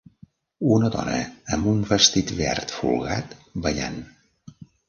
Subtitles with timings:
[0.77, 1.19] Una dona
[1.57, 4.05] amb un vestit verd folgat ballant.